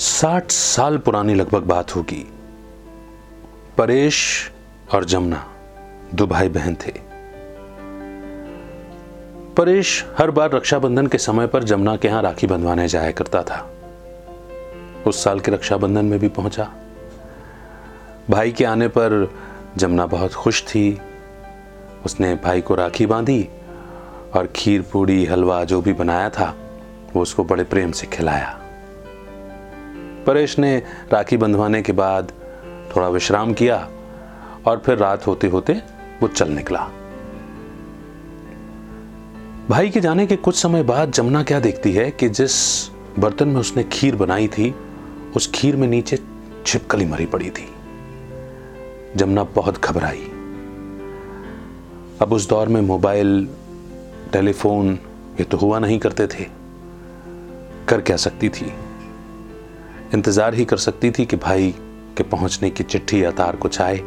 साठ 0.00 0.50
साल 0.50 0.98
पुरानी 0.98 1.34
लगभग 1.34 1.62
बात 1.62 1.96
होगी। 1.96 2.32
परेश 3.78 4.50
और 4.94 5.04
जमुना 5.04 5.46
दो 6.14 6.26
भाई 6.26 6.48
बहन 6.48 6.74
थे। 6.74 6.92
परेश 9.56 10.06
हर 10.18 10.30
बार 10.30 10.50
रक्षाबंधन 10.50 11.06
के 11.06 11.18
समय 11.18 11.46
पर 11.46 11.64
जमुना 11.64 11.96
के 11.96 12.08
यहाँ 12.08 12.22
राखी 12.22 12.46
बंधवाने 12.46 12.88
जाया 12.88 13.10
करता 13.10 13.42
था। 13.42 13.70
उस 15.06 15.24
साल 15.24 15.40
के 15.40 15.50
रक्षाबंधन 15.50 16.04
में 16.04 16.20
भी 16.20 16.28
पहुँचा। 16.28 16.72
भाई 18.30 18.52
के 18.52 18.64
आने 18.64 18.88
पर 18.88 19.34
जमुना 19.76 20.06
बहुत 20.06 20.34
खुश 20.34 20.62
थी। 20.62 21.00
उसने 22.04 22.34
भाई 22.34 22.60
को 22.60 22.74
राखी 22.74 23.06
बांधी 23.06 23.48
और 24.34 24.52
खीर 24.56 24.82
पूड़ी, 24.82 25.24
हलवा 25.24 25.64
जो 25.64 25.82
भी 25.82 25.92
बनाया 25.92 26.30
था, 26.30 26.54
वो 27.16 27.22
उसको 27.22 27.44
बड़े 27.44 27.64
प्रेम 27.64 27.92
से 27.92 28.06
खिलाया। 28.06 28.56
परेश 30.26 30.58
ने 30.58 30.82
राखी 31.12 31.36
बंधवाने 31.36 31.82
के 31.82 31.92
बाद 31.92 32.32
थोड़ा 32.96 33.08
विश्राम 33.08 33.52
किया 33.52 33.88
और 34.66 34.82
फिर 34.86 34.98
रात 34.98 35.26
होते 35.26 35.46
होते 35.46 35.72
वो 36.22 36.28
चल 36.28 36.48
निकला। 36.48 36.90
भाई 39.68 39.90
के 39.90 40.00
जाने 40.00 40.26
के 40.26 40.36
कुछ 40.36 40.54
समय 40.54 40.82
बाद 40.82 41.12
जमुना 41.12 41.42
क्या 41.42 41.60
देखती 41.60 41.92
है 41.92 42.10
कि 42.10 42.28
जिस 42.28 42.52
बर्तन 43.18 43.48
में 43.48 43.60
उसने 43.60 43.84
खीर 43.84 44.16
बनाई 44.16 44.48
थी, 44.48 44.74
उस 45.36 45.50
खीर 45.54 45.76
में 45.76 45.88
नीचे 45.88 46.18
छिपकली 46.66 47.04
मरी 47.04 47.26
पड़ी 47.26 47.50
थी। 47.50 47.68
जमुना 49.16 49.44
बहुत 49.44 49.82
घबराई। 49.82 50.26
अब 52.22 52.32
उस 52.32 52.48
दौर 52.48 52.68
में 52.68 52.80
मोबाइल, 52.80 53.48
टेलीफोन 54.32 54.98
ये 55.40 55.44
तो 55.44 55.56
हुआ 55.56 55.78
नहीं 55.78 55.98
करते 55.98 56.26
थे। 56.26 56.46
कर 57.88 58.00
क्या 58.00 58.16
सकती 58.16 58.48
थी? 58.48 58.72
इंतज़ार 60.14 60.54
ही 60.54 60.64
कर 60.64 60.76
सकती 60.76 61.10
थी 61.10 61.24
कि 61.26 61.36
भाई 61.36 61.74
के 62.16 62.22
पहुँचने 62.22 62.70
की 62.70 62.84
चिट्ठी 62.84 63.24
या 63.24 63.30
तार 63.30 63.56
कुछ 63.56 63.80
आए। 63.80 64.00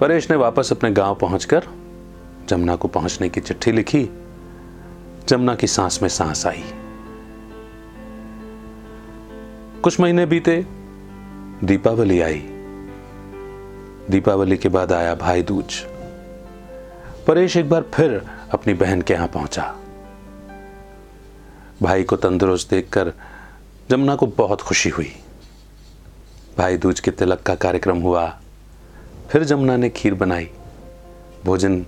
परेश 0.00 0.30
ने 0.30 0.36
वापस 0.36 0.72
अपने 0.72 0.90
गाँव 0.90 1.14
पहुंचकर 1.14 1.64
जमुना 2.48 2.76
को 2.76 2.88
पहुँचने 2.88 3.28
की 3.28 3.40
चिट्ठी 3.40 3.72
लिखी। 3.72 4.08
जमुना 5.28 5.54
की 5.54 5.66
सांस 5.66 6.02
में 6.02 6.08
सांस 6.08 6.46
आई। 6.46 6.64
कुछ 9.82 10.00
महीने 10.00 10.26
बीते, 10.26 10.66
दीपावली 11.64 12.20
आई। 12.20 12.42
दीपावली 14.10 14.56
के 14.56 14.68
बाद 14.68 14.92
आया 14.92 15.14
भाई 15.14 15.42
दूज। 15.42 15.80
परेश 17.26 17.56
एक 17.56 17.68
बार 17.68 17.84
फिर 17.94 18.22
अपनी 18.52 18.74
बहन 18.74 19.02
के 19.02 19.14
यहाँ 19.14 19.28
पहुँचा। 19.28 19.74
भाई 21.82 22.02
को 22.02 22.16
तंदुरुस्त 22.16 22.70
देखकर 22.70 23.12
जमुना 23.90 24.14
को 24.16 24.26
बहुत 24.26 24.60
खुशी 24.60 24.88
हुई। 24.88 25.12
भाई 26.58 26.76
दूज 26.76 27.00
के 27.00 27.10
तिलक 27.10 27.42
का 27.42 27.54
कार्यक्रम 27.54 27.98
हुआ। 27.98 28.26
फिर 29.30 29.44
जमुना 29.44 29.76
ने 29.76 29.88
खीर 29.88 30.14
बनाई, 30.14 30.48
भोजन 31.44 31.80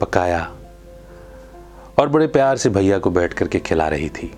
पकाया 0.00 0.40
और 1.98 2.08
बड़े 2.08 2.26
प्यार 2.26 2.56
से 2.56 2.70
भैया 2.70 2.98
को 2.98 3.10
बैठ 3.10 3.32
करके 3.32 3.58
खिला 3.58 3.88
रही 3.88 4.08
थी। 4.08 4.32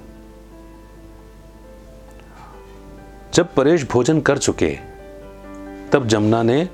जब 3.35 3.55
परेश 3.55 3.85
भोजन 3.85 4.21
कर 4.21 4.39
चुके, 4.39 4.71
तब 5.93 6.07
जमुना 6.07 6.43
ने 6.43 6.69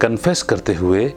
कन्फेस 0.00 0.42
करते 0.42 0.74
हुए, 0.74 1.12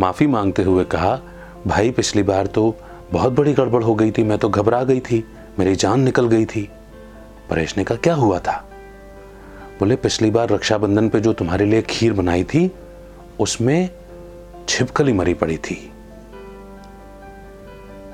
माफ़ी 0.00 0.26
मांगते 0.26 0.62
हुए 0.62 0.84
कहा, 0.84 1.18
भाई 1.66 1.90
पिछली 1.90 2.22
बार 2.22 2.46
तो 2.46 2.74
बहुत 3.12 3.32
बड़ी 3.32 3.52
गड़बड़ 3.52 3.82
हो 3.82 3.94
गई 3.94 4.10
थी, 4.10 4.22
मैं 4.22 4.38
तो 4.38 4.48
घबरा 4.48 4.82
गई 4.84 5.00
थी, 5.00 5.24
मेरी 5.58 5.74
जान 5.76 6.00
निकल 6.00 6.28
गई 6.28 6.46
थी। 6.46 6.68
परेश 7.52 7.76
ने 7.76 7.84
कहा 7.84 7.98
क्या 7.98 8.14
हुआ 8.14 8.38
था? 8.38 8.70
बोले, 9.78 9.96
पिछली 9.96 10.30
बार 10.30 10.48
रक्षाबंधन 10.48 11.08
पे 11.08 11.20
जो 11.20 11.32
तुम्हारे 11.32 11.64
लिए 11.64 11.82
खीर 11.82 12.12
बनाई 12.12 12.44
थी, 12.44 12.72
उसमें 13.40 13.90
छिपकली 14.68 15.12
मरी 15.12 15.34
पड़ी 15.34 15.58
थी। 15.58 15.92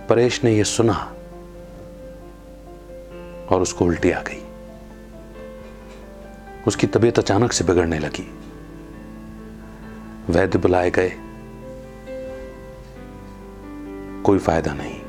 परेश 0.08 0.44
ने 0.44 0.56
यह 0.56 0.64
सुना 0.64 1.14
और 3.50 3.60
उसको 3.60 3.84
उल्टी 3.84 4.10
आ 4.10 4.22
गई। 4.22 4.42
उसकी 6.66 6.86
तबीयत 6.86 7.18
अचानक 7.18 7.52
से 7.52 7.64
बिगड़ने 7.64 7.98
लगी। 7.98 8.38
वैद्य 10.30 10.58
बुलाए 10.58 10.90
गए। 10.90 11.12
कोई 14.22 14.38
फ़ायदा 14.38 14.74
नहीं। 14.74 15.07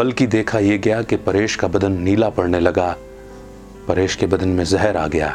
बल्कि 0.00 0.26
देखा 0.26 0.58
यह 0.58 0.76
गया 0.76 1.02
कि 1.02 1.16
परेश 1.16 1.56
का 1.56 1.68
बदन 1.68 1.92
नीला 1.92 2.28
पड़ने 2.28 2.60
लगा। 2.60 2.96
परेश 3.88 4.14
के 4.16 4.26
बदन 4.26 4.48
में 4.48 4.64
जहर 4.64 4.96
आ 4.96 5.06
गया 5.06 5.30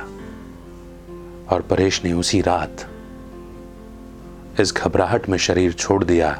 और 1.49 1.61
परेश 1.69 2.03
ने 2.03 2.13
उसी 2.13 2.41
रात 2.41 2.85
इस 4.59 4.73
घबराहट 4.73 5.29
में 5.29 5.37
शरीर 5.37 5.73
छोड़ 5.73 6.03
दिया 6.03 6.31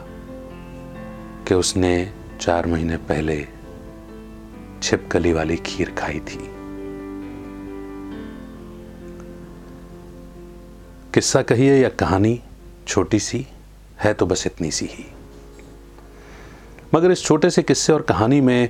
कि 1.48 1.54
उसने 1.54 2.12
चार 2.42 2.68
महीने 2.68 2.98
पहले 2.98 3.48
छिपकली 4.84 5.34
वाली 5.34 5.56
खीर 5.56 5.92
खाई 5.92 6.20
थी। 6.20 6.40
किस्सा 11.14 11.42
कहिए 11.42 11.76
या 11.84 11.90
कहानी 11.90 12.42
छोटी 12.88 13.20
सी, 13.20 13.48
है 14.00 14.14
तो 14.14 14.26
बस 14.26 14.48
इतनी 14.48 14.72
सी 14.72 14.86
ही। 14.86 15.15
मगर 16.94 17.12
इस 17.12 17.24
छोटे 17.24 17.50
से 17.50 17.64
किस्से 17.64 17.94
और 17.94 18.02
कहानी 18.02 18.40
में 18.42 18.70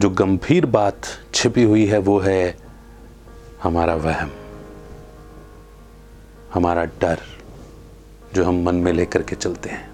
जो 0.00 0.10
गंभीर 0.10 0.66
बात 0.66 1.06
छिपी 1.34 1.62
हुई 1.62 1.86
है, 1.86 1.98
वो 1.98 2.18
है 2.18 2.56
हमारा 3.62 3.94
वहम, 3.94 4.30
हमारा 6.54 6.84
डर 7.00 7.18
जो 8.34 8.44
हम 8.44 8.62
मन 8.62 8.74
में 8.74 8.92
लेकर 8.92 9.22
के 9.22 9.36
चलते 9.36 9.70
हैं। 9.70 9.88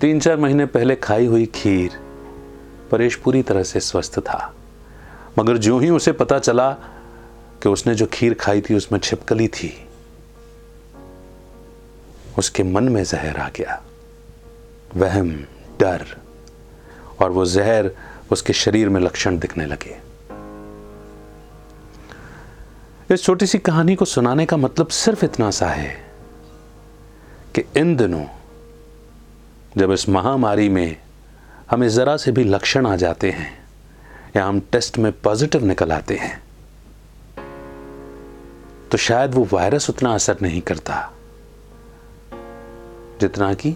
तीन 0.00 0.20
चार 0.20 0.36
महीने 0.36 0.66
पहले 0.66 0.96
खाई 0.96 1.26
हुई 1.26 1.46
खीर 1.46 1.98
परेश 2.90 3.16
पूरी 3.16 3.42
तरह 3.42 3.62
से 3.62 3.80
स्वस्थ 3.80 4.18
था, 4.20 4.54
मगर 5.38 5.56
जो 5.58 5.78
ही 5.78 5.90
उसे 5.90 6.12
पता 6.12 6.38
चला 6.38 6.70
कि 7.62 7.68
उसने 7.68 7.94
जो 7.94 8.06
खीर 8.06 8.34
खाई 8.34 8.60
थी, 8.60 8.74
उसमें 8.74 8.98
छिपकली 9.00 9.48
थी, 9.48 9.72
उसके 12.38 12.62
मन 12.62 12.88
में 12.88 13.02
जहर 13.04 13.36
आ 13.36 13.48
गया। 13.48 13.82
वहम, 14.96 15.30
डर, 15.80 16.04
और 17.20 17.30
वो 17.30 17.44
जहर 17.46 17.90
उसके 18.32 18.52
शरीर 18.52 18.88
में 18.88 19.00
लक्षण 19.00 19.38
दिखने 19.38 19.66
लगे। 19.66 19.96
इस 23.10 23.22
छोटी 23.22 23.46
सी 23.46 23.58
कहानी 23.58 23.94
को 23.94 24.04
सुनाने 24.04 24.46
का 24.46 24.56
मतलब 24.56 24.88
सिर्फ़ 24.88 25.24
इतना 25.24 25.50
सा 25.50 25.68
है 25.68 25.94
कि 27.54 27.64
इन 27.76 27.94
दिनों 27.96 28.24
जब 29.76 29.92
इस 29.92 30.08
महामारी 30.08 30.68
में 30.68 30.96
हमें 31.70 31.88
ज़रा 31.88 32.16
से 32.16 32.32
भी 32.32 32.44
लक्षण 32.44 32.86
आ 32.86 32.96
जाते 32.96 33.30
हैं, 33.30 33.52
या 34.36 34.44
हम 34.44 34.60
टेस्ट 34.72 34.98
में 34.98 35.12
पॉजिटिव 35.20 35.64
निकल 35.64 35.92
आते 35.92 36.16
हैं 36.16 36.42
तो 38.90 38.98
शायद 38.98 39.34
वो 39.34 39.46
वायरस 39.52 39.88
उतना 39.90 40.14
असर 40.14 40.36
नहीं 40.42 40.60
करता, 40.60 41.12
जितना 43.20 43.52
कि 43.54 43.74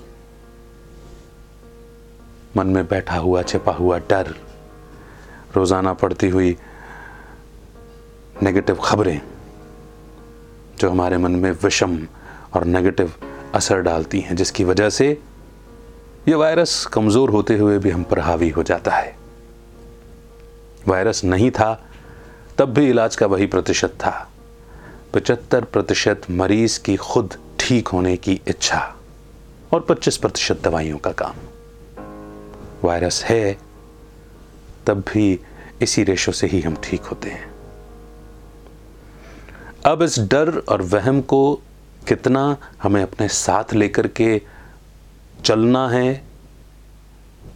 मन 2.57 2.67
में 2.67 2.87
बैठा 2.89 3.17
हुआ, 3.17 3.43
छिपा 3.43 3.73
हुआ 3.73 3.99
डर, 3.99 4.35
रोज़ाना 5.57 5.93
पड़ती 5.93 6.29
हुई 6.29 6.57
नेगेटिव 8.43 8.77
खबरें 8.77 9.21
जो 10.79 10.91
हमारे 10.91 11.19
मन 11.19 11.31
में 11.31 11.51
विषम 11.53 11.99
और 12.55 12.65
नेगेटिव 12.65 13.13
असर 13.55 13.81
डालती 13.81 14.21
हैं, 14.21 14.37
जिसकी 14.37 14.65
वजह 14.65 14.91
से 14.91 15.23
ये 16.29 16.35
वायरस 16.35 16.87
कमज़ोर 16.87 17.31
होते 17.31 17.59
हुए 17.59 17.79
भी 17.79 17.91
हम 17.91 18.03
पर 18.03 18.19
हावी 18.19 18.49
हो 18.49 18.63
जाता 18.63 18.91
है। 18.91 19.17
वायरस 20.89 21.25
नहीं 21.25 21.51
था, 21.51 21.85
तब 22.59 22.69
भी 22.69 22.89
इलाज 22.91 23.17
का 23.17 23.27
वही 23.27 23.47
प्रतिशत 23.47 23.89
था। 23.89 24.31
पचहत्तर 25.15 25.65
प्रतिशत 25.65 26.23
मरीज़ 26.31 26.81
की 26.81 26.97
खुद 26.97 27.35
ठीक 27.59 27.89
होने 27.89 28.17
की 28.17 28.41
इच्छा 28.49 28.97
और 29.73 29.81
25 29.81 30.17
प्रतिशत 30.17 30.61
दवाइयों 30.65 30.99
का 30.99 31.13
काम। 31.13 31.50
वायरस 32.85 33.25
है, 33.25 33.59
तब 34.87 35.05
भी 35.13 35.41
इसी 35.83 36.05
रेशो 36.05 36.33
से 36.33 36.47
ही 36.47 36.61
हम 36.61 36.77
ठीक 36.77 37.03
होते 37.03 37.31
हैं। 37.31 37.51
अब 39.87 40.03
इस 40.03 40.19
डर 40.19 40.59
और 40.59 40.83
वहम 40.83 41.21
को 41.21 41.55
कितना 42.09 42.57
हमें 42.83 43.03
अपने 43.03 43.29
साथ 43.29 43.75
लेकर 43.75 44.09
के 44.09 44.43
चलना 45.45 45.89
है, 45.89 46.25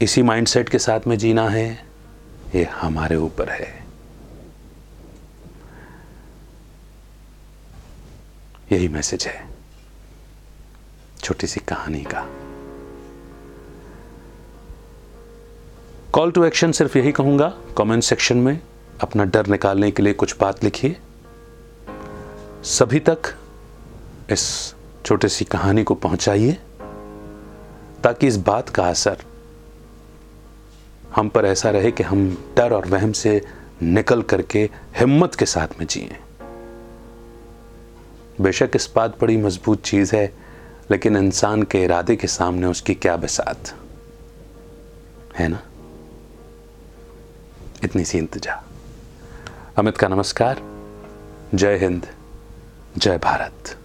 इसी 0.02 0.22
माइंडसेट 0.22 0.68
के 0.68 0.78
साथ 0.78 1.00
में 1.06 1.18
जीना 1.18 1.48
है, 1.48 1.86
ये 2.54 2.64
हमारे 2.64 3.16
ऊपर 3.16 3.48
है। 3.48 3.84
यही 8.72 8.88
मैसेज 8.88 9.26
है। 9.26 9.46
छोटी 11.22 11.46
सी 11.46 11.60
कहानी 11.60 12.04
का। 12.04 12.44
कॉल 16.14 16.31
टू 16.31 16.44
एक्शन 16.44 16.72
सिर्फ़ 16.72 16.99
यही 16.99 17.12
कहूँगा 17.12 17.55
कमेंट 17.78 18.02
सेक्शन 18.02 18.37
में 18.37 18.61
अपना 19.00 19.25
डर 19.25 19.46
निकालने 19.46 19.90
के 19.90 20.02
लिए 20.02 20.12
कुछ 20.12 20.37
बात 20.40 20.64
लिखिए। 20.64 20.96
सभी 22.64 23.00
तक 23.00 23.19
इस 24.31 24.75
छोटी 25.06 25.28
सी 25.28 25.44
कहानी 25.44 25.84
को 25.84 25.94
पहुंचाइए, 25.94 26.52
ताकि 28.05 28.26
इस 28.26 28.37
बात 28.37 28.69
का 28.69 28.88
असर 28.88 29.16
हम 31.14 31.28
पर 31.28 31.44
ऐसा 31.44 31.70
रहे 31.70 31.90
कि 31.90 32.02
हम 32.02 32.52
डर 32.56 32.72
और 32.72 32.87
वहम 32.87 33.12
से 33.12 33.44
निकल 33.82 34.22
करके 34.22 34.70
हिम्मत 34.96 35.34
के 35.34 35.46
साथ 35.46 35.69
में 35.81 35.87
जिए। 35.87 36.17
बेशक 38.40 38.70
इस 38.75 38.93
बात 38.96 39.20
बड़ी 39.20 39.37
मज़बूत 39.37 39.82
चीज़ 39.82 40.17
है, 40.17 40.34
लेकिन 40.90 41.17
इंसान 41.17 41.62
के 41.62 41.84
इरादे 41.84 42.17
के 42.17 42.26
सामने 42.26 42.67
उसकी 42.67 42.94
क्या 42.94 43.17
बसात? 43.17 43.75
है 45.38 45.49
ना? 45.49 45.62
इतनी 47.94 48.05
सी 48.05 48.19
इंतजा 48.19 48.64
अमित 49.76 49.96
का 49.96 50.08
नमस्कार। 50.08 50.61
जय 51.55 51.76
हिंद। 51.76 52.06
जय 52.99 53.19
भारत। 53.19 53.83